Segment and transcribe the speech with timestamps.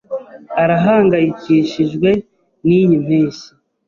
[0.61, 2.09] Arahangayikishijwe
[2.65, 3.49] niyi mpeshyi